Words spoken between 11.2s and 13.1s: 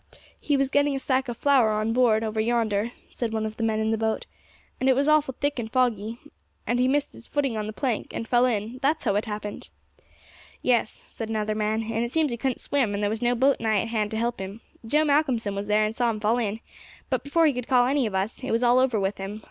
another man, 'and it seems he couldn't swim, and